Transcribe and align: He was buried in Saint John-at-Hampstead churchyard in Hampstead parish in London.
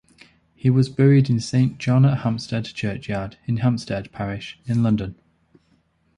He 0.55 0.71
was 0.71 0.89
buried 0.89 1.29
in 1.29 1.39
Saint 1.39 1.77
John-at-Hampstead 1.77 2.65
churchyard 2.65 3.37
in 3.45 3.57
Hampstead 3.57 4.11
parish 4.11 4.57
in 4.65 4.81
London. 4.81 5.13